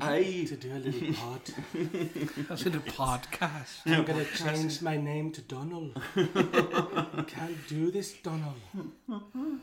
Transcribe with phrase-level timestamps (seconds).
[0.00, 0.46] Hej!
[0.48, 1.40] to do a little pod?
[2.50, 3.86] I should do podcast.
[3.86, 5.94] I'm gonna change my name to Donald.
[7.26, 8.60] Can't do this, Donald.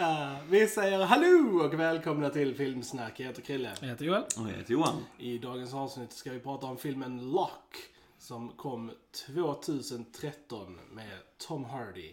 [0.00, 3.20] Ah, vi säger hallå och välkomna till Filmsnack.
[3.20, 3.72] Jag heter Krille.
[3.80, 4.22] Jag heter Joel.
[4.22, 5.04] Och jag heter Johan.
[5.18, 7.76] I dagens avsnitt ska vi prata om filmen Lock
[8.18, 8.90] som kom
[9.26, 12.12] 2013 med Tom Hardy.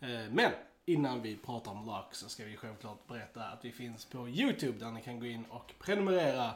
[0.00, 0.52] Eh, Men
[0.84, 4.78] innan vi pratar om Lock så ska vi självklart berätta att vi finns på YouTube
[4.78, 6.50] där ni kan gå in och prenumerera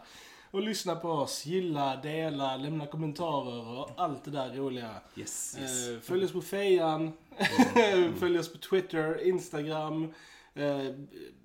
[0.50, 4.94] och lyssna på oss, gilla, dela, lämna kommentarer och allt det där roliga.
[5.16, 5.88] Yes, yes.
[5.88, 7.12] Eh, Följ oss på Fejan,
[8.18, 10.14] följ oss på Twitter, Instagram,
[10.54, 10.84] eh,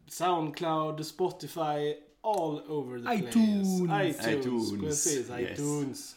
[0.07, 3.19] Soundcloud, Spotify, all over the place.
[3.19, 3.81] iTunes.
[3.81, 4.27] iTunes.
[4.27, 5.59] iTunes, Precis, yes.
[5.59, 6.15] iTunes.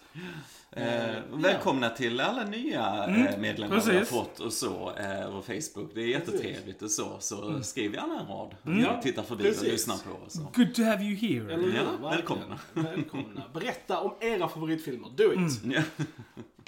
[0.77, 4.09] Eh, välkomna till alla nya eh, medlemmar vi har precis.
[4.09, 4.93] fått och så.
[4.97, 5.91] Eh, och Facebook.
[5.95, 7.17] Det är jättetrevligt och så.
[7.21, 8.55] Så skriv gärna en rad.
[8.83, 9.63] Ja, Titta förbi precis.
[9.63, 10.35] och lyssna på oss.
[10.55, 11.55] Good to have you here.
[11.55, 11.77] Eller?
[11.77, 12.59] Ja, välkomna.
[12.73, 13.43] välkomna.
[13.55, 15.09] Berätta om era favoritfilmer.
[15.17, 15.61] Do it!
[15.65, 15.83] Ja.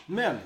[0.07, 0.37] Men,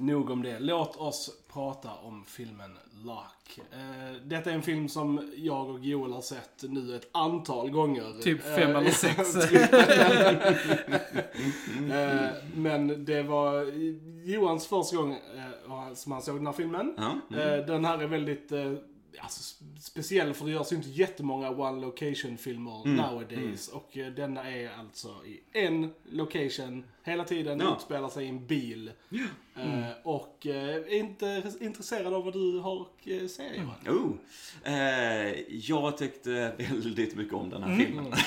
[0.00, 0.58] nog om det.
[0.58, 3.60] Låt oss prata om filmen Lock.
[3.72, 8.20] Eh, detta är en film som jag och Joel har sett nu ett antal gånger.
[8.22, 9.36] Typ fem Eh, eller sex.
[11.90, 13.72] Eh, men det var
[14.28, 16.94] Johans första gång eh, som han såg den här filmen.
[16.96, 18.72] Ja, Eh, Den här är väldigt eh,
[19.18, 23.68] alltså, sp- speciell för det görs ju inte jättemånga one location filmer Mm, nowadays.
[23.68, 27.74] Och eh, denna är alltså i en location hela tiden, Ja.
[27.76, 28.90] utspelar sig i en bil.
[29.56, 33.98] Eh, och eh, är inte intresserad av vad du har att eh, säga Johan.
[33.98, 34.72] Oh.
[34.72, 37.86] Eh, jag tyckte väldigt mycket om den här Mm.
[37.86, 38.12] filmen.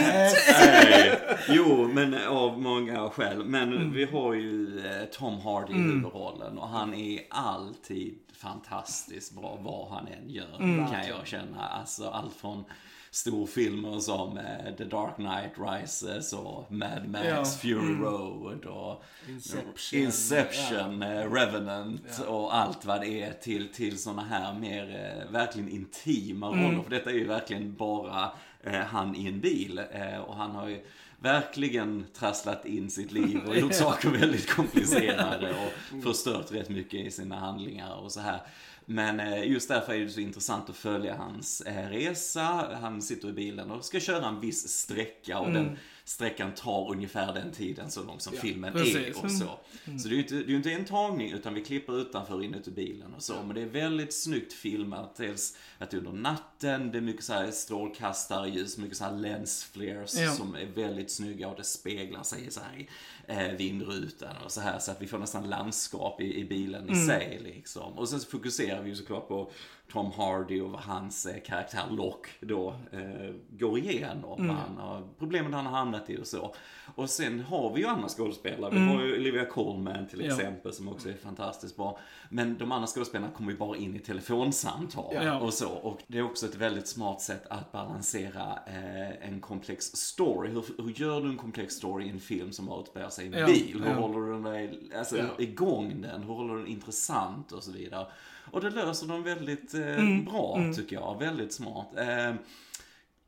[0.00, 3.44] Eh, jo, men av många skäl.
[3.44, 3.92] Men Mm.
[3.92, 9.88] vi har ju eh, Tom Hardy i huvudrollen och han är alltid fantastiskt bra vad
[9.88, 10.56] han än gör.
[10.60, 10.90] Mm.
[10.90, 11.68] Kan jag känna.
[11.68, 12.64] Alltså allt från
[13.10, 17.44] storfilmer som eh, The Dark Knight Rises och Mad Max, Ja.
[17.44, 20.00] Fury Road och Inception.
[20.00, 24.82] Inception, eh, Revenant och allt vad det är till, till såna här mer
[25.24, 26.82] eh, verkligen intima roller.
[26.82, 29.80] För detta är ju verkligen bara eh, han i en bil.
[29.92, 30.84] Eh, och han har ju
[31.18, 37.10] verkligen trasslat in sitt liv och gjort saker väldigt komplicerade och förstört rätt mycket i
[37.10, 38.40] sina handlingar och så här.
[38.86, 42.78] Men eh, just därför är det så intressant att följa hans eh, resa.
[42.80, 46.90] Han sitter i bilen och ska köra en viss sträcka och den mm sträckan tar
[46.90, 48.96] ungefär den tiden så långt som filmen precis.
[48.96, 49.58] är och så.
[49.98, 52.70] Så det är ju inte, det är inte en tagning utan vi klipper utanför inuti
[52.70, 53.42] bilen och så.
[53.42, 55.16] Men det är väldigt snyggt filmat.
[55.16, 59.12] Dels att det är under natten, det är mycket så här strålkastarljus, mycket så här
[59.12, 60.32] lens flares Ja.
[60.32, 62.88] som är väldigt snygga och det speglar sig så här i
[63.26, 67.06] eh, vindrutan och så här så att vi får nästan landskap i, i bilen i
[67.06, 67.98] sig liksom.
[67.98, 69.50] Och sen så fokuserar vi ju såklart på
[69.90, 74.48] Tom Hardy och hans eh, karaktär Lock då eh, går igenom.
[74.48, 76.54] Han har problemen han har hamnat i och så.
[76.94, 78.70] Och sen har vi ju andra skådespelare.
[78.74, 80.26] Vi har ju Olivia Colman till Ja.
[80.26, 81.98] exempel som också är fantastiskt bra.
[82.28, 85.40] Men de andra skådespelarna kommer ju bara in i telefonsamtal Ja.
[85.40, 85.68] och så.
[85.68, 90.50] Och det är också ett väldigt smart sätt att balansera eh, en komplex story.
[90.50, 93.34] Hur, hur gör du en komplex story i en film som utspelar sig i en
[93.40, 93.46] Ja.
[93.46, 93.82] bil?
[93.84, 94.00] Hur Ja.
[94.00, 95.24] håller du den där, alltså, Ja.
[95.38, 96.22] igång den?
[96.22, 98.06] Hur håller du den intressant och så vidare?
[98.50, 100.24] Och det löser de väldigt eh, Mm.
[100.24, 101.16] bra tycker jag.
[101.20, 101.86] Väldigt smart.
[101.98, 102.34] Eh,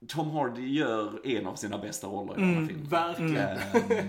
[0.08, 2.88] Tom Hardy gör en av sina bästa roller i den här filmen.
[2.88, 3.58] Verkligen.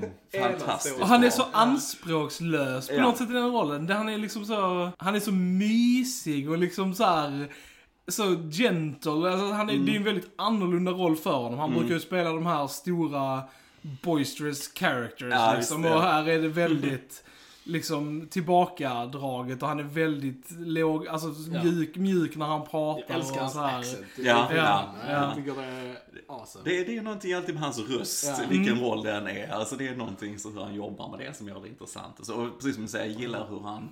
[0.31, 3.01] Eh, fantastiskt Och han är så anspråkslös på Ja.
[3.01, 3.85] något sätt i den rollen.
[3.87, 7.47] Där han är liksom så, han är så mysig och liksom så här
[8.07, 9.11] så gentle.
[9.31, 9.95] Alltså han är, Det är Mm.
[9.95, 11.59] en väldigt annorlunda roll för honom.
[11.59, 13.43] Han brukar ju spela de här stora
[14.03, 15.85] boisterous characters Ja, liksom.
[15.85, 17.23] Och här är det väldigt
[17.65, 21.63] liksom tillbakadraget och han är väldigt låg, alltså Ja.
[21.63, 23.03] mjuk, mjuk när han pratar.
[23.07, 23.79] Jag älskar och hans så här.
[23.79, 24.05] accent.
[24.17, 25.35] Ja, ja, ja, Jag ja.
[25.35, 25.97] tycker det är
[26.27, 26.63] awesome.
[26.65, 28.45] Det, det är någonting alltid med hans röst, Ja.
[28.49, 29.49] vilken roll den är.
[29.49, 32.19] Alltså det är någonting som hur han jobbar med det som gör det intressant.
[32.19, 33.89] Och, så, och precis som du säger, jag gillar hur han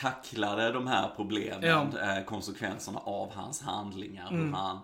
[0.00, 1.64] tacklade de här problemen,
[1.96, 4.30] eh, konsekvenserna av hans handlingar.
[4.30, 4.82] Hur han eh,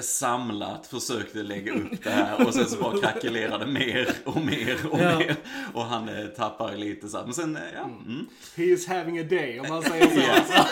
[0.00, 4.98] samlat försökte lägga upp det här och sen så bara krackelerade mer och mer och
[5.00, 5.18] Ja.
[5.18, 5.36] mer.
[5.74, 7.24] Och han eh, tappar lite så här.
[7.24, 7.84] Men sen, eh, ja.
[7.84, 8.26] Mm.
[8.56, 10.20] He is having a day, om man säger så.
[10.20, 10.66] Ja.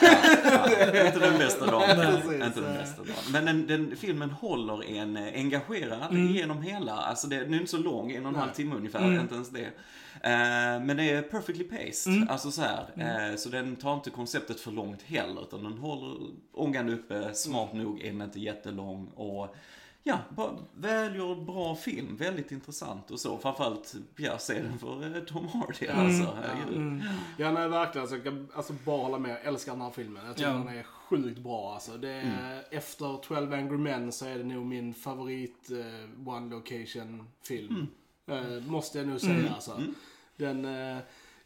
[0.94, 1.98] Ja, inte den bästa dagen.
[1.98, 3.14] Nej, inte den bästa dagen.
[3.32, 6.92] Men den, den, filmen håller en eh, engagerad genom hela.
[6.92, 9.50] Alltså det, den är inte så lång, en och en halv timme ungefär, inte ens
[9.50, 9.70] det.
[10.82, 12.26] Men det är perfectly paced.
[12.28, 12.86] Alltså så här.
[13.30, 16.16] Eh, så den tar inte konceptet för långt heller, utan den håller
[16.54, 17.34] ångan uppe.
[17.34, 18.95] Smart nog är den inte jättelång.
[19.14, 19.54] Och
[20.02, 22.16] ja, bara välgjord, bra film.
[22.16, 23.38] Väldigt intressant och så.
[23.38, 26.36] Framförallt, ja, se den för eh, Tom Hardy alltså.
[26.42, 27.02] Herregud.
[27.38, 28.02] Ja, nej verkligen.
[28.02, 29.30] Alltså, jag kan alltså, bara hålla med.
[29.30, 30.26] Jag älskar den här filmen.
[30.26, 30.56] Jag tycker Ja.
[30.56, 31.96] den är sjukt bra alltså.
[31.96, 37.28] Det är, Efter 12 Angry Men så är det nog min favorit eh, One Location
[37.42, 37.86] film.
[38.26, 39.82] Eh, måste jag nog säga alltså.
[40.36, 40.98] Den, eh,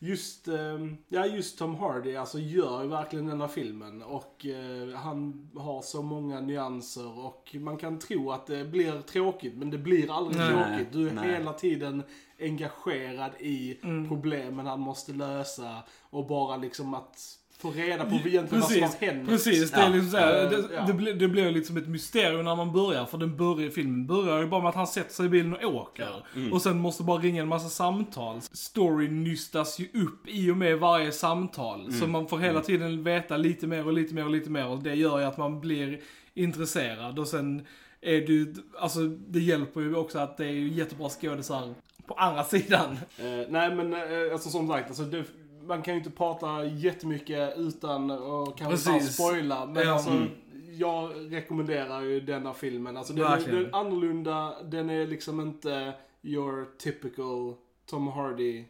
[0.03, 4.03] just, eh, ja, just Tom Hardy alltså gör ju verkligen den här filmen.
[4.03, 9.57] Och eh, han har så många nyanser och man kan tro att det blir tråkigt
[9.57, 10.51] men det blir aldrig Nej.
[10.51, 10.93] tråkigt.
[10.93, 11.33] Du är Nej.
[11.33, 12.03] hela tiden
[12.41, 14.09] engagerad i Mm.
[14.09, 19.07] problemen han måste lösa och bara liksom att få reda på egentligen vad som har
[19.07, 19.29] hänt.
[19.29, 19.71] precis.
[19.71, 20.85] Det, är liksom så här, Eh, det, ja.
[20.87, 23.07] det, blir, det blir liksom ett mysterium när man börjar.
[23.07, 25.75] För den börjar, filmen börjar ju bara med att han sätter sig i bilen och
[25.75, 26.25] åker.
[26.53, 28.41] Och sen måste bara ringa en massa samtal.
[28.41, 31.93] Storyn nystas ju upp i och med varje samtal.
[31.93, 34.67] Så man får hela tiden veta lite mer och lite mer och lite mer.
[34.67, 36.01] Och det gör ju att man blir
[36.35, 37.19] intresserad.
[37.19, 37.67] Och sen
[38.01, 41.75] är det ju, alltså det hjälper ju också att det är ju jättebra skådisar
[42.07, 42.99] på andra sidan.
[43.19, 45.25] Eh, nej men eh, alltså som sagt, alltså, det,
[45.67, 49.17] man kan ju inte prata jättemycket utan att kanske Precis.
[49.17, 49.67] ta spoila.
[49.67, 50.29] Men Ja, alltså, mm.
[50.73, 52.97] jag rekommenderar ju denna filmen.
[52.97, 55.93] Alltså, den, är, den är annorlunda, den är liksom inte
[56.23, 57.55] your typical
[57.87, 58.65] Tom Hardy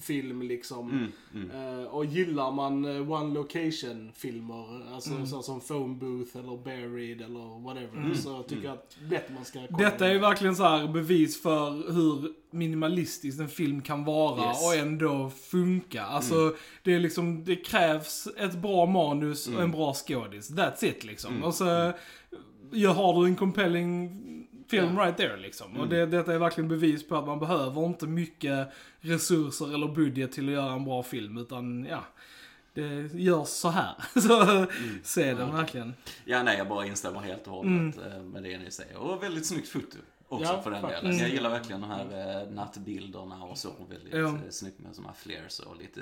[0.00, 0.90] film liksom.
[0.90, 1.12] Mm,
[1.50, 1.80] mm.
[1.80, 7.20] Eh, och gillar man eh, one location filmer, alltså så som Phone Booth eller Buried
[7.20, 10.62] eller whatever, så tycker jag att lätt man ska kolla Detta är ju verkligen så
[10.62, 14.66] här bevis för hur minimalistisk en film kan vara Yes.
[14.66, 16.02] och ändå funka.
[16.02, 20.50] Alltså, det är liksom, det krävs ett bra manus och en bra skådis.
[20.50, 21.44] That's it liksom.
[21.44, 21.92] Och så
[22.70, 24.20] ja, har du en compelling
[24.68, 25.76] film right there liksom.
[25.80, 28.68] Och det, detta är verkligen bevis på att man behöver inte mycket
[29.00, 32.04] resurser eller budget till att göra en bra film, utan ja.
[32.74, 33.94] Det görs så här.
[34.20, 34.66] Så
[35.02, 35.94] se den verkligen.
[36.24, 38.96] Ja, nej, jag bara instämmer helt och hållet eh, med det ni säger.
[38.96, 39.96] Och väldigt snyggt foto
[40.28, 41.02] också Ja, för den faktiskt.
[41.02, 41.18] delen.
[41.18, 43.68] Jag gillar verkligen de här eh, nattbilderna och så.
[43.90, 44.26] Väldigt Ja.
[44.28, 46.00] eh, snyggt med sådana här flares och lite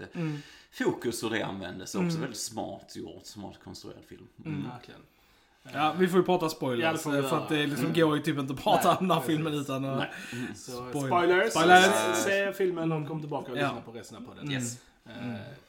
[0.71, 1.95] fokus hur det användes.
[1.95, 4.29] Också väldigt smart gjort, smart konstruerad film.
[4.45, 4.65] Mm.
[4.71, 5.01] Verkligen.
[5.73, 7.01] Ja, vi får ju prata Ja, spoilers.
[7.03, 9.17] får vi för att det liksom går ju typ inte att prata Nej, om den
[9.19, 10.07] här filmen utan att...
[10.57, 11.07] Så, Spoiler.
[11.09, 11.51] spoilers.
[11.53, 11.85] Spoilers.
[12.15, 13.63] Se, se filmen och kom tillbaka och Ja.
[13.63, 14.51] lyssna på resten av podden.
[14.53, 14.79] Yes.
[15.07, 15.13] Eh,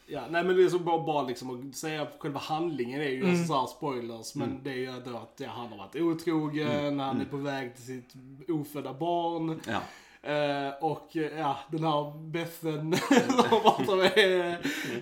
[0.07, 3.29] ja, nej men det är så bara, bara liksom att säga själva handlingen är ju
[3.29, 4.35] alltså så här spoilers.
[4.35, 7.75] Men det är ju då att ja, han har varit otrogen, han är på väg
[7.75, 8.13] till sitt
[8.47, 9.59] ofödda barn.
[9.67, 9.79] Ja.
[10.27, 12.95] Eh, och eh, ja, den här Bethen
[13.85, 14.55] som är en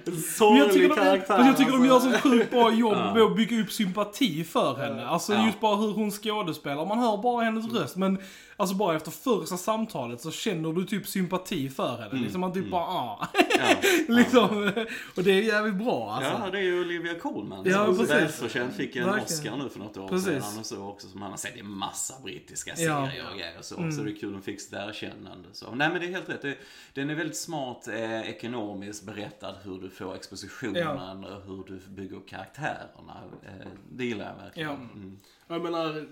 [0.06, 1.38] Men sorglig jag tycker, de, karaktär.
[1.38, 2.12] men jag tycker de gör alltså.
[2.12, 5.08] så sjukt bra jobb med att bygga upp sympati för henne.
[5.08, 5.46] Alltså Ja.
[5.46, 6.86] just bara hur hon skådespelar.
[6.86, 8.18] Man hör bara hennes röst men
[8.62, 12.22] alltså bara efter första samtalet så känner du typ sympati för henne.
[12.22, 13.28] Liksom man typ bara ah.
[13.60, 13.76] Ja.
[14.08, 14.72] liksom.
[15.16, 16.32] Och det är jävligt bra alltså.
[16.46, 17.64] Ja, det är ju Olivia Colman.
[17.66, 18.12] Ja, som precis.
[18.12, 19.24] välförtjänt fick en Verkligen.
[19.26, 20.26] Oscar nu för något år Precis.
[20.44, 23.12] sedan och så också som han har sett i massa brittiska serier Ja.
[23.12, 23.32] Mm.
[23.32, 23.76] och grejer och så.
[23.76, 25.50] Så det är kul att hon fick sitt erkännande.
[25.54, 25.76] Så.
[25.76, 26.42] Nej men det är helt rätt.
[26.42, 26.58] Det,
[26.94, 32.16] den är väldigt smart eh, ekonomiskt berättad hur du får expositionen och hur du bygger
[32.16, 33.18] upp karaktärerna.
[33.46, 34.70] Eh, det gillar jag verkligen.
[34.70, 34.76] Ja.
[34.76, 35.18] Mm.
[35.48, 36.06] Jag menar,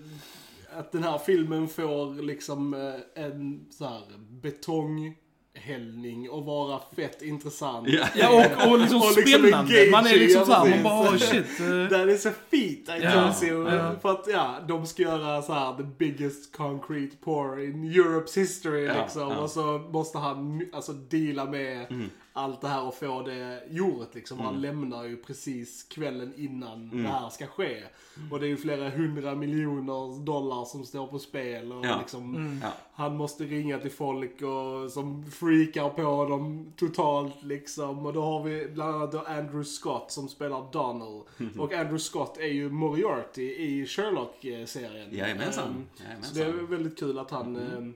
[0.78, 4.02] att den här filmen får liksom eh, en så här
[4.42, 7.88] betonghällning och vara fett intressant.
[7.88, 8.06] Ja.
[8.14, 9.88] Ja, och, och liksom Och liksom spännande.
[9.90, 11.46] Man är liksom såhär, man bara oh, shit.
[11.90, 13.68] That is a feat I Ja, tells you.
[13.74, 13.94] ja.
[14.02, 18.84] För att ja, de ska göra så här the biggest concrete pour in Europe's history
[18.84, 19.30] Ja, liksom.
[19.30, 19.38] ja.
[19.38, 21.86] Och så måste han alltså deala med
[22.32, 24.38] allt det här och få det gjort liksom.
[24.40, 27.82] Han lämnar ju precis kvällen innan det här ska ske.
[28.30, 31.72] Och det är ju flera hundra miljoner dollar som står på spel.
[31.72, 31.98] Och Ja.
[31.98, 32.68] liksom, Ja.
[32.92, 38.06] han måste ringa till folk och, som freakar på dem totalt liksom.
[38.06, 41.22] Och då har vi bland annat då Andrew Scott som spelar Donald.
[41.58, 45.08] Och Andrew Scott är ju Moriarty i Sherlock-serien.
[45.16, 45.68] Jajamensan.
[45.68, 46.34] Ehm, Jajamensan.
[46.34, 47.94] Så det är väldigt kul att han ehm,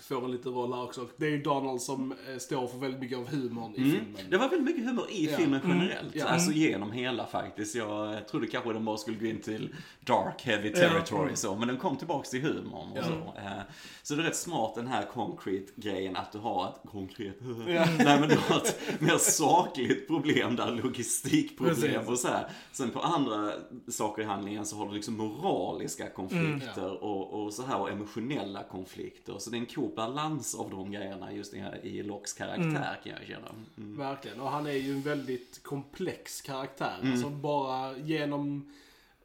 [0.00, 1.06] får en liten roll här också.
[1.16, 4.16] Det är ju Donald som eh, står för väldigt mycket av humorn i filmen.
[4.30, 5.36] Det var väldigt mycket humor i Ja.
[5.36, 6.14] filmen generellt.
[6.14, 6.26] Ja.
[6.26, 7.74] Alltså genom hela faktiskt.
[7.74, 11.56] Jag trodde kanske den bara skulle gå in till dark heavy territory så.
[11.56, 13.40] Men den kom tillbaks till humorn och så.
[13.40, 13.60] Eh,
[14.02, 18.20] Så det är rätt smart den här concrete grejen att du har ett konkret Nej
[18.20, 22.08] men du har ett mer sakligt problem där, logistikproblem Precis.
[22.08, 22.48] och så här.
[22.72, 23.52] Sen på andra
[23.88, 28.62] saker i handlingen så har du liksom moraliska konflikter och, och så här och emotionella
[28.62, 29.34] konflikter.
[29.38, 33.26] Så det är en cool balans av de grejerna just i, Locks karaktär kan jag
[33.26, 33.48] känna.
[33.78, 33.96] Mm.
[33.98, 34.40] Verkligen.
[34.40, 36.98] Och han är ju en väldigt komplex karaktär.
[37.00, 37.12] Mm.
[37.12, 38.72] Alltså bara genom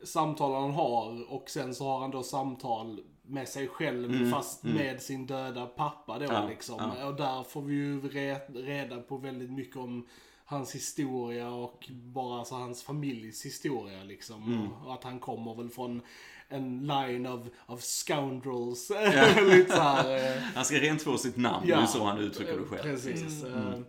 [0.03, 5.01] samtalen han har och sen så har han då samtal med sig själv fast med
[5.01, 6.35] sin döda pappa då Mm.
[6.35, 6.91] Ja, liksom.
[6.99, 7.07] ja.
[7.07, 10.07] Och där får vi ju re- reda på väldigt mycket om
[10.45, 14.71] hans historia och bara alltså, hans familjs historia liksom.
[14.81, 16.01] Och, och att han kommer väl från
[16.49, 18.89] en line of, of scoundrels.
[19.49, 21.75] Lite så här, eh, Han ska rentvå sitt namn, Ja.
[21.77, 22.81] det är så han uttrycker det själv.
[22.83, 23.43] Precis.
[23.43, 23.79] Eh,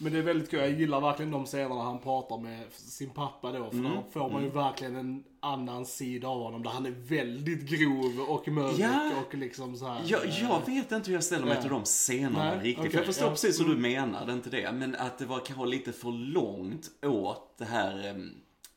[0.00, 0.60] Men det är väldigt kul.
[0.60, 3.70] Jag gillar verkligen de scenerna han pratar med sin pappa då.
[3.70, 3.92] För Mm.
[3.92, 6.62] då får man ju verkligen en annan sida av honom.
[6.62, 9.10] Där han är väldigt grov och mörk Ja.
[9.26, 10.00] och liksom så här.
[10.06, 11.60] Jag, eh, jag vet inte hur jag ställer mig Ja.
[11.60, 12.78] till de scenerna Nej, riktigt.
[12.78, 13.30] okej, för jag förstår ja.
[13.30, 13.82] precis hur du Mm.
[13.92, 14.72] menar, det är inte det.
[14.72, 18.22] Men att det var kanske lite för långt åt det här,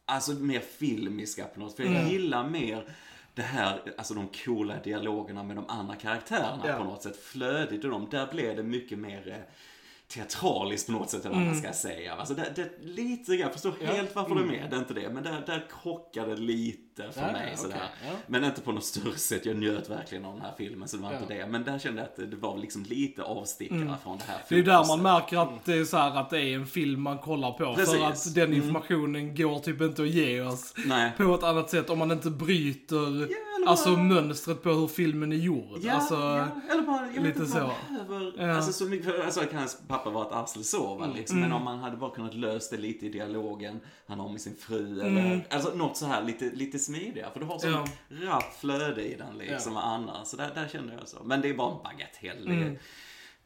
[0.06, 1.76] alltså mer filmiska på något.
[1.76, 2.08] För jag Mm.
[2.10, 2.96] gillar mer
[3.34, 6.78] det här, alltså de coola dialogerna med de andra karaktärerna Ja.
[6.78, 7.18] på något sätt.
[7.18, 9.54] Flödigt och de, där blev det mycket mer eh,
[10.14, 12.14] teatraliskt på något sätt, eller vad man ska säga.
[12.14, 13.86] Alltså det, det, lite grann, jag förstår Mm.
[13.88, 13.94] Ja.
[13.94, 15.10] helt varför du är med, det är inte det.
[15.10, 17.76] Men där, där krockade lite för Ja, mig sådär.
[17.76, 18.18] okej, ja.
[18.28, 19.46] Men inte på något större sätt.
[19.46, 21.48] Jag njöt verkligen av den här filmen, så det var inte det.
[21.48, 24.44] Men där kände jag att det var liksom lite avstickare från det här Mm.
[24.50, 27.02] Det är där man märker att det är så här att det är en film
[27.02, 27.76] man kollar på.
[27.76, 27.94] Precis.
[28.00, 31.12] För att den informationen går typ inte att ge oss Nej.
[31.18, 33.28] på ett annat sätt om man inte bryter eller
[33.68, 35.80] alltså bara- mönstret på hur filmen är gjord.
[35.82, 36.16] Ja, alltså,
[36.72, 37.72] eller bara, lite så.
[38.48, 38.52] Ja.
[38.56, 41.50] alltså så mycket, för, alltså kan hans pappa vara ett arsle så va, liksom, Mm.
[41.50, 44.56] men om man hade bara kunnat lösa det lite i dialogen han har med sin
[44.56, 45.18] fru Mm.
[45.18, 47.86] eller, alltså något så här lite, lite smidigare, för du har sån Ja.
[48.10, 49.82] rappt flöde i den liksom, Ja.
[49.82, 51.24] annars, så där, där kände jag så.
[51.24, 52.48] Men det är bara en bagatell.
[52.48, 52.78] Mm.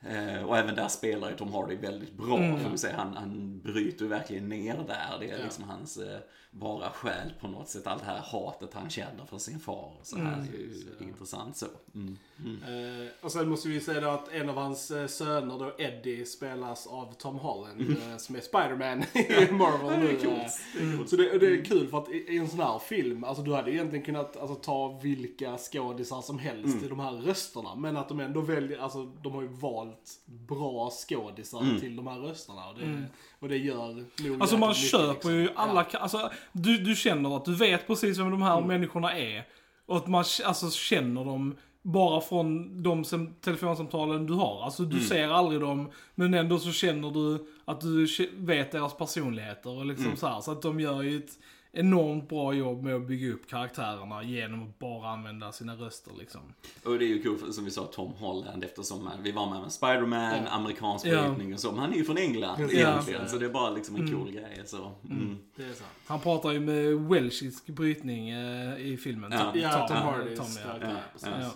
[0.02, 2.60] Eh, och även där spelar ju Tom Hardy väldigt bra, Mm.
[2.70, 2.96] får säga.
[2.98, 5.18] Han, han bryter verkligen ner där.
[5.20, 5.44] Det är Ja.
[5.44, 6.20] liksom hans eh,
[6.52, 7.88] bara själ på något sätt.
[7.88, 9.92] Allt det här hatet han känner för sin far.
[10.04, 10.46] Så här, Mm.
[10.52, 10.62] det är
[11.02, 11.66] ju intressant så.
[11.96, 12.18] Mm.
[12.40, 13.02] Mm.
[13.04, 16.88] Eh, och sen måste vi säga då att en av hans söner då, Eddie, spelas
[16.88, 17.82] av Tom Holland.
[17.90, 19.04] eh, som är Spiderman
[19.50, 20.00] i Marvel Mm.
[20.06, 20.08] Nu.
[20.12, 21.10] Det coolt.
[21.10, 23.54] Så det, det är kul för att i, i en sån här film, alltså du
[23.54, 26.80] hade egentligen kunnat alltså, ta vilka skådisar som helst Mm.
[26.80, 27.76] till de här rösterna.
[27.76, 29.85] Men att de ändå väljer, alltså de har ju valt
[30.26, 31.80] bra skådisar Mm.
[31.80, 32.70] till de här rösterna.
[32.70, 33.04] Och det,
[33.40, 33.94] och det gör
[34.30, 35.34] nog Alltså man köper liksom.
[35.34, 36.00] ju alla, Ja.
[36.00, 38.68] alltså du, du känner att du vet precis vem de här Mm.
[38.68, 39.48] människorna är.
[39.86, 44.64] Och att man alltså, känner dem bara från de sem- telefonsamtalen du har.
[44.64, 45.08] Alltså du Mm.
[45.08, 50.06] ser aldrig dem, men ändå så känner du att du vet deras personligheter och liksom
[50.06, 50.18] Mm.
[50.18, 50.42] så här.
[50.42, 51.32] Så att de gör ju ett
[51.76, 56.42] enormt bra jobb med att bygga upp karaktärerna genom att bara använda sina röster liksom.
[56.86, 59.50] Och det är ju kul, för, som vi sa, Tom Holland eftersom eh, vi var
[59.50, 60.50] med med Spiderman, Ja.
[60.52, 61.28] amerikansk Ja.
[61.28, 61.72] brytning och så.
[61.72, 62.78] Men han är ju från England Precis.
[62.80, 63.28] egentligen, Ja.
[63.28, 64.62] så det är bara liksom en cool grej.
[64.66, 64.92] Så.
[65.10, 65.38] Mm.
[65.56, 65.90] Det är sant.
[66.06, 69.32] Han pratar ju med welchisk brytning eh, i filmen.
[69.32, 69.52] Ja.
[69.56, 70.64] Ja, Tom ja, Tom, ja.
[70.64, 71.30] karaktär, Ja, precis.
[71.32, 71.52] ja.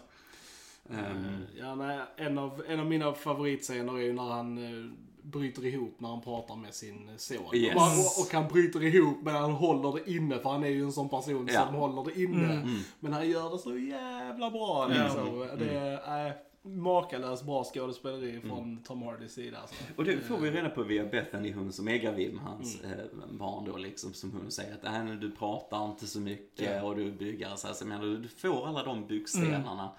[0.92, 0.96] Ja.
[0.98, 4.92] Ehm, Ja, nej, en, av, en av mina favoritscener är ju när han eh,
[5.24, 7.56] bryter ihop när han pratar med sin son.
[7.56, 7.76] Yes.
[7.76, 10.92] Och, och, han bryter ihop men han håller det inne för han är ju en
[10.92, 11.66] sån person Ja.
[11.66, 12.54] som håller det inne.
[12.54, 12.80] Mm.
[13.00, 15.48] Men han gör det så jävla bra liksom.
[15.60, 19.58] Det är äh, makalöst bra skådespeleri från Tom Hardys sida.
[19.58, 19.76] Alltså.
[19.96, 23.30] Och det får vi reda på via Bethany, hon som är gravid med hans eh,
[23.32, 26.84] barn då liksom, som hon säger att äh, du pratar inte så mycket Ja.
[26.84, 29.92] och du bygger så här, så jag menar, du får alla de byggstenarna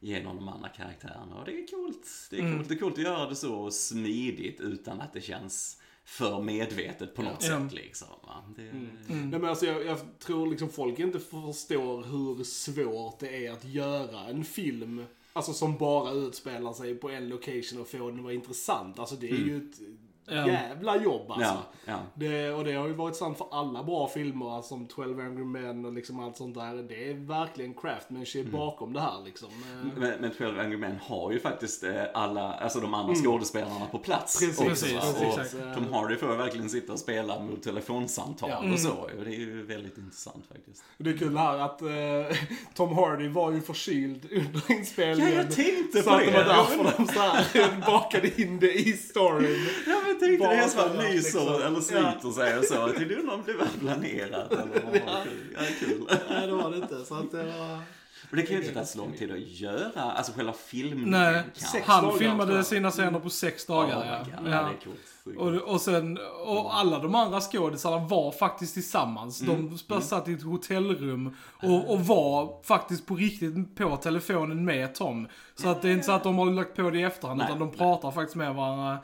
[0.00, 2.06] genom de andra kagärerna och det är coolt.
[2.30, 5.80] Det är coolt, det är coolt att göra det så smidigt utan att det känns
[6.04, 7.60] för medvetet på något Ja.
[7.60, 8.06] sätt liksom.
[8.56, 8.62] Det,
[9.08, 13.64] Nej, men alltså, jag, jag tror liksom folk inte förstår hur svårt det är att
[13.64, 18.22] göra en film Alltså som bara utspelar sig på en location och få den att
[18.24, 18.98] vara intressant.
[18.98, 19.80] Alltså det är ju ett.
[20.28, 21.42] Jävla jobb alltså.
[21.44, 21.98] ja, ja.
[22.14, 25.44] Det, och det har ju varit sant för alla bra filmer alltså, som 12 Angry
[25.44, 26.74] Men och liksom allt sånt där.
[26.88, 29.48] Det är verkligen craftmanship bakom det här liksom.
[29.96, 33.98] Men, men 12 Angry Men har ju faktiskt eh, alla, alltså de andra skådespelarna på
[33.98, 34.68] plats Precis, också.
[34.68, 35.74] precis, precis, och.
[35.74, 38.72] Tom Hardy får verkligen sitta och spela mot telefonsamtal Ja.
[38.72, 38.92] och så.
[38.92, 40.84] Och det är ju väldigt intressant faktiskt.
[40.98, 41.88] Det är kul här att eh,
[42.74, 45.32] Tom Hardy var ju förkyld under inspelningen.
[45.32, 46.38] Ja, jag tänkte så på att det det.
[46.38, 49.66] var därför de så här bakade in det i storyn.
[49.86, 51.62] Ja men jag tänkte det är som Bara att han nyser liksom.
[51.62, 52.74] eller sliter sig och så.
[52.74, 55.56] Jag tänkte undrar om det var planerat eller vad var kul.
[55.58, 56.04] Ja, kul.
[56.30, 57.04] Nej, det var det inte.
[57.04, 57.78] Så att det var...
[58.30, 61.44] Och det kan ju inte ta så lång tid att göra, alltså själva filmningen Nej,
[61.84, 62.66] han dagar, filmade jag.
[62.66, 64.00] sina scener på sex dagar.
[64.00, 64.18] Oh ja.
[64.18, 64.50] God, ja.
[64.50, 64.62] Ja.
[64.62, 65.38] det är coolt.
[65.38, 69.42] Och, och sen, och alla de andra skådisarna var faktiskt tillsammans.
[69.42, 69.78] Mm.
[69.88, 75.28] De satt i ett hotellrum och, och var faktiskt på riktigt på telefonen med Tom.
[75.54, 77.46] Så att det är inte så att de har lagt på det i efterhand, Nej,
[77.46, 77.78] utan de nej.
[77.78, 78.98] pratar faktiskt med varandra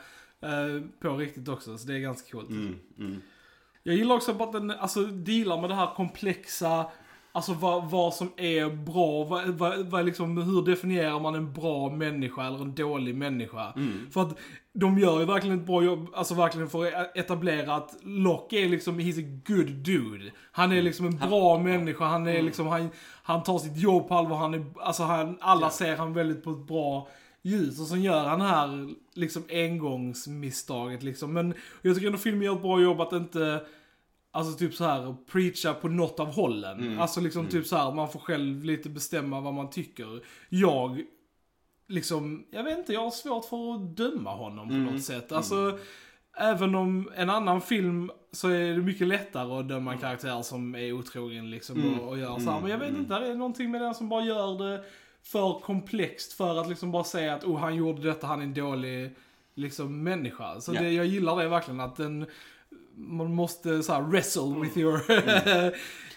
[1.01, 1.79] på riktigt också.
[1.79, 2.51] Så det är ganska coolt.
[2.51, 3.23] Mm, mm.
[3.83, 6.87] Jag gillar också att den alltså, dealar med det här komplexa,
[7.33, 11.91] alltså vad, vad som är bra, vad, vad, vad liksom, hur definierar man en bra
[11.91, 13.73] människa eller en dålig människa?
[14.11, 14.39] För att
[14.73, 18.69] de gör ju verkligen ett bra jobb, alltså verkligen för att etablera att Locke är
[18.69, 20.33] liksom, he's a good dude.
[20.53, 22.89] Han är liksom en bra människa, han är liksom, han,
[23.23, 26.51] han tar sitt jobb på allvar, han är, alltså han, alla ser han väldigt på
[26.51, 27.09] ett bra
[27.47, 31.33] ljus och sen gör han det här liksom engångsmisstaget liksom.
[31.33, 33.61] Men jag tycker ändå filmen gör ett bra jobb att inte
[34.31, 36.81] Alltså typ så här preacha på något av hållen.
[36.81, 37.01] Mm.
[37.01, 40.21] Alltså liksom typ så här man får själv lite bestämma vad man tycker.
[40.49, 41.03] Jag,
[41.89, 44.93] liksom, jag vet inte, jag har svårt för att döma honom på Mm.
[44.93, 45.33] något sätt.
[45.33, 45.79] Alltså,
[46.39, 50.75] även om en annan film så är det mycket lättare att döma en karaktär som
[50.75, 52.01] är otrogen liksom Mm.
[52.01, 52.59] och, och gör så här.
[52.59, 52.63] Mm.
[52.63, 54.85] Men jag vet inte, det är någonting med den som bara gör det
[55.27, 58.55] för komplext för att liksom bara säga att oh, han gjorde detta, han är en
[58.55, 59.15] dålig
[59.55, 60.61] liksom människa.
[60.61, 60.81] Så Ja.
[60.81, 62.27] det, jag gillar det verkligen att den
[62.99, 65.01] man måste så här wrestle with your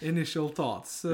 [0.00, 1.00] initial thoughts.
[1.00, 1.08] Så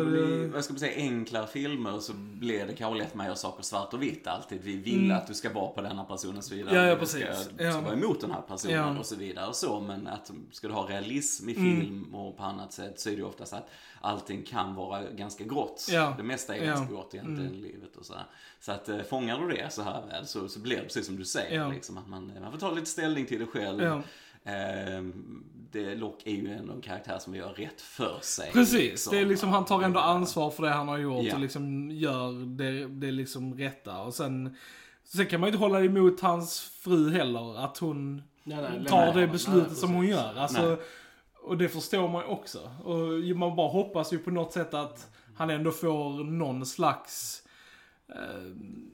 [0.53, 3.63] vad ska man säga, enklare filmer så blir det kanske lätt med att göra saker
[3.63, 4.61] svart och vitt alltid.
[4.63, 5.17] Vi vill Mm.
[5.17, 6.75] att du ska vara på denna person och så vidare.
[6.77, 7.07] Ja, ja, Du.
[7.07, 7.73] Ska, du Ja.
[7.73, 8.99] ska vara emot den här personen Ja.
[8.99, 9.81] och så vidare och så.
[9.81, 11.81] Men att ska du ha realism i Mm.
[11.81, 13.71] film och på annat sätt så är det ju oftast att
[14.01, 15.87] allting kan vara ganska grått.
[15.91, 16.15] Ja.
[16.17, 18.25] Det mesta är ganska grått egentligen i livet och så här.
[18.61, 21.17] Så att eh, fångar du det så här väl så, så blir det precis som
[21.17, 21.69] du säger.
[21.73, 24.03] Liksom, att man, man får ta lite ställning till det själv.
[24.47, 28.53] Ehm, det, Locke är ju ändå en karaktär som gör rätt för sig.
[28.53, 31.35] Precis, det är liksom, han tar ändå ansvar för det han har gjort Ja.
[31.35, 34.03] och liksom gör det, det liksom rätta.
[34.03, 34.57] Och sen,
[35.05, 39.15] sen kan man ju inte hålla emot hans fru heller, att hon Nej, nej, tar
[39.15, 40.35] nej, det beslutet nej, som hon gör.
[40.37, 40.79] Alltså,
[41.43, 42.59] och det förstår man ju också.
[42.85, 47.43] Och man bara hoppas ju på något sätt att han ändå får någon slags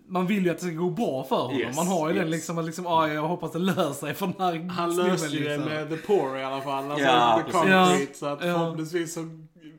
[0.06, 1.58] man vill ju att det ska gå bra för honom.
[1.60, 2.30] Yes, man har ju den yes.
[2.36, 5.44] liksom, att liksom, ah, jag hoppas det löser sig för den här Han löste ju
[5.44, 5.72] det liksom.
[5.74, 6.90] med The Poor i alla fall.
[6.90, 7.52] Alltså Ja, The.
[7.52, 8.18] Concrete.
[8.18, 8.52] Så att Ja.
[8.58, 9.20] förhoppningsvis så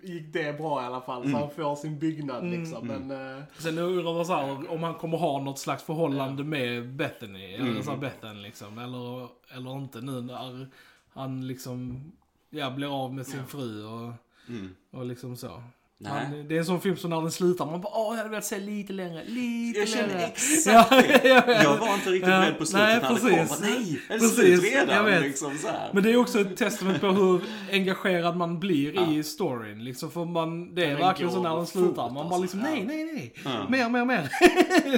[0.03, 1.21] gick det bra i alla fall.
[1.21, 1.39] Så Mm.
[1.41, 2.59] han får sin byggnad Mm.
[2.61, 2.87] liksom.
[2.87, 6.93] Men, eh, Sen undrar man så här, om han kommer ha något slags förhållande med
[6.95, 7.83] Bethany, eller Mm.
[7.83, 10.67] så här Bethan liksom, eller, eller inte nu när
[11.13, 12.11] han liksom,
[12.49, 13.45] ja, blir av med sin Ja.
[13.45, 14.13] fru och,
[14.49, 14.75] Mm.
[14.91, 15.63] och liksom så.
[16.05, 18.29] Han, det är en sån film som när den slutar, man bara åh, jag hade
[18.29, 20.23] velat se lite längre, lite Jag känner längre.
[20.27, 21.27] exakt Ja, det.
[21.29, 21.63] jag vet.
[21.63, 23.29] Jag var inte riktigt Ja, beredd på slutet nej, när det precis.
[23.49, 23.67] kom.
[23.67, 25.05] Bara, Nej, är det slut jag redan?
[25.05, 25.21] vet.
[25.21, 25.89] Liksom så här.
[25.93, 29.11] Men det är också ett testament på hur engagerad man blir Ja.
[29.11, 29.83] i storyn.
[29.83, 32.03] Liksom, för man, det är verkligen så när den slutar.
[32.09, 32.41] Man bara alltså.
[32.41, 32.67] liksom, Ja.
[32.69, 33.33] nej, nej, nej.
[33.45, 33.69] Ja.
[33.69, 34.29] Mer, mer, mer.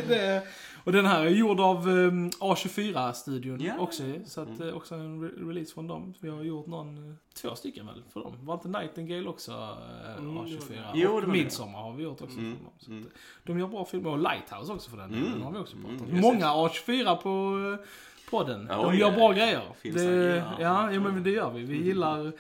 [0.07, 0.41] det,
[0.85, 3.73] och den här är gjord av um, A24-studion Ja.
[3.79, 4.03] också.
[4.25, 4.69] Så att, Mm.
[4.69, 6.13] eh, också en re- release från dem.
[6.19, 8.33] Vi har gjort någon, eh, två stycken väl för dem.
[8.41, 10.69] Var inte Nightingale också uh, Mm, det var A24?
[10.69, 10.99] det.
[10.99, 11.27] Jo, och.
[11.27, 12.73] Midsommar har vi gjort också Mm, för dem.
[12.79, 13.01] Så mm.
[13.03, 14.09] att, eh, de gör bra filmer.
[14.09, 16.07] Och Lighthouse också för den Mm, Den har vi också pratat om.
[16.09, 17.77] mm, Många A24 på uh,
[18.29, 18.67] podden.
[18.69, 19.61] Ja, de gör ja, bra grejer.
[19.81, 20.91] Finns Det, det, ja, ja.
[20.91, 21.63] ja, men det gör vi.
[21.63, 22.31] Vi gillar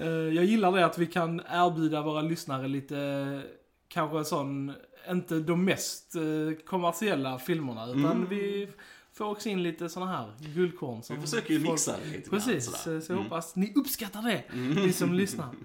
[0.00, 3.42] Eh, jag gillar det att vi kan erbjuda våra lyssnare lite,
[3.88, 4.72] kanske sån,
[5.10, 8.28] inte de mest eh, kommersiella filmerna, utan Mm.
[8.28, 8.68] vi
[9.12, 11.02] får också in lite såna här guldkorn.
[11.02, 13.00] Som Vi försöker ju folk- mixa det lite Precis, sådär.
[13.00, 13.24] så jag Mm.
[13.24, 15.48] hoppas ni uppskattar det, ni som lyssnar.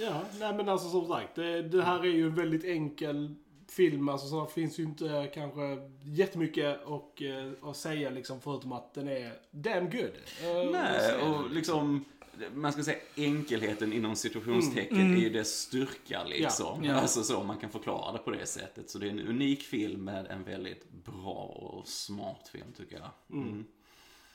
[0.00, 1.34] Ja, nej men alltså som sagt.
[1.34, 3.34] Det, det här är ju en väldigt enkel
[3.68, 4.08] film.
[4.08, 5.60] Alltså så det finns ju inte kanske
[6.04, 10.10] jättemycket och, eh, att säga liksom förutom att den är damn good.
[10.42, 12.04] Eh, Nej, och liksom
[12.54, 15.12] man ska säga enkelheten inom situationstecken Mm.
[15.16, 16.84] är ju dess styrka liksom.
[16.84, 16.94] Ja.
[16.94, 18.90] Alltså så, man kan förklara det på det sättet.
[18.90, 23.38] Så det är en unik film med en väldigt bra och smart film tycker jag.
[23.38, 23.64] Mm.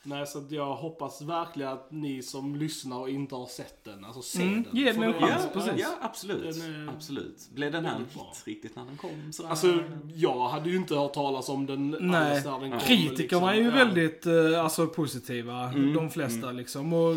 [0.05, 4.21] Nej, så jag hoppas verkligen att ni som lyssnar och inte har sett den, alltså
[4.21, 4.75] se Mm, den.
[4.77, 5.73] ge den en chans, Ja, precis.
[5.77, 6.59] ja, absolut.
[6.59, 7.49] Den är absolut.
[7.53, 9.33] Blev den här en hit riktigt när den kom?
[9.33, 9.49] Sådär?
[9.49, 9.83] Alltså,
[10.15, 12.31] jag hade ju inte hört talas om den Nej.
[12.35, 12.79] alls när den kom.
[12.79, 13.79] Kritikerna är ju liksom.
[13.79, 13.85] Ja.
[13.85, 16.93] väldigt eh, alltså, positiva, Mm, de flesta liksom.
[16.93, 17.15] Och,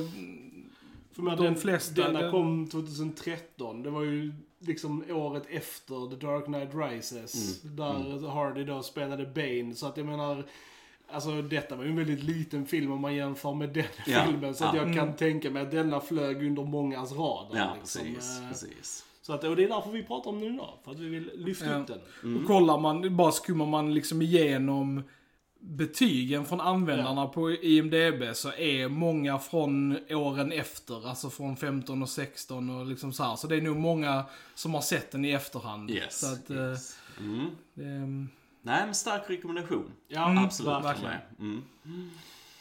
[1.16, 3.83] För de den, flesta, Denna den- kom 2013.
[3.83, 7.64] Det var ju liksom året efter The Dark Knight Rises.
[7.64, 9.74] Mm, Där Hardy då spelade Bane.
[9.74, 10.44] Så att jag menar,
[11.11, 14.55] alltså detta var ju en väldigt liten film om man jämför med den Ja, filmen.
[14.55, 14.83] Så att ja.
[14.83, 15.16] jag kan Mm.
[15.16, 17.59] tänka mig att denna flög under mångas radar.
[17.59, 18.02] Ja, liksom.
[18.02, 18.40] precis.
[18.42, 19.02] Eh, precis.
[19.22, 20.74] Så att, och det är därför vi pratar om den idag.
[20.85, 21.79] För att vi vill lyfta Ja.
[21.79, 21.98] upp den.
[22.22, 22.40] Mm.
[22.40, 25.02] och kollar man, bara skummar man liksom igenom
[25.61, 32.09] betygen från användarna på IMDB så är många från åren efter, alltså från 15 och
[32.09, 33.37] 16 och liksom så här.
[33.37, 35.90] Så det är nog många som har sett den i efterhand.
[35.90, 36.21] Yes.
[36.21, 36.99] Så att, eh, yes.
[37.19, 37.47] Mm.
[37.75, 37.83] det,
[38.62, 39.92] Nej, men stark rekommendation.
[40.09, 40.85] Ja, Mm, Absolut.
[40.85, 41.14] verkligen.
[41.38, 41.62] Mm.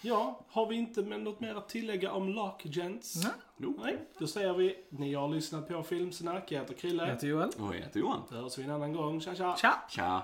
[0.01, 3.15] Ja, har vi inte med något mer att tillägga om Lock Gents?
[3.23, 3.33] Nej.
[3.57, 3.79] Nope.
[3.83, 6.51] Nej, då säger vi, ni har lyssnat på Filmsnack.
[6.51, 7.03] Jag heter Krille.
[7.03, 7.49] jag heter Joel.
[7.59, 8.21] Och jag heter Johan.
[8.29, 9.21] Då hörs vi en annan gång.
[9.21, 9.55] Tja tja!
[9.61, 9.73] Tja!
[9.89, 10.21] Tja.